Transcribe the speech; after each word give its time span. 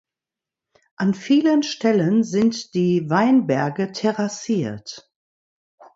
An 0.95 1.13
vielen 1.13 1.61
Stellen 1.61 2.23
sind 2.23 2.73
die 2.73 3.07
Weinberge 3.11 3.91
terrassiert. 3.91 5.13